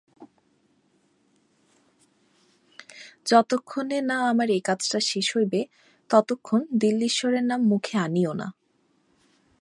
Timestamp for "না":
4.01-4.17, 8.33-8.47